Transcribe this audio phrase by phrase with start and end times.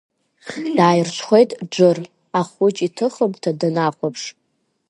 [0.77, 1.97] Дааирҽхәеит Џыр,
[2.39, 4.23] ахәыҷ иҭыхымҭа даннахәаԥш.